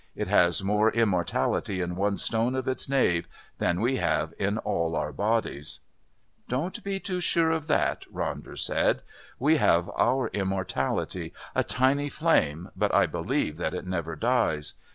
It 0.15 0.27
has 0.29 0.63
more 0.63 0.89
immortality 0.89 1.79
in 1.79 1.95
one 1.95 2.17
stone 2.17 2.55
of 2.55 2.67
its 2.67 2.89
nave 2.89 3.27
than 3.59 3.79
we 3.81 3.97
have 3.97 4.33
in 4.39 4.57
all 4.57 4.95
our 4.95 5.13
bodies." 5.13 5.81
"Don't 6.47 6.83
be 6.83 6.99
too 6.99 7.19
sure 7.19 7.51
of 7.51 7.67
that," 7.67 8.05
Ronder 8.11 8.57
said. 8.57 9.03
"We 9.37 9.57
have 9.57 9.91
our 9.95 10.29
immortality 10.29 11.33
a 11.53 11.63
tiny 11.63 12.09
flame, 12.09 12.71
but 12.75 12.91
I 12.95 13.05
believe 13.05 13.57
that 13.57 13.75
it 13.75 13.85
never 13.85 14.15
dies. 14.15 14.73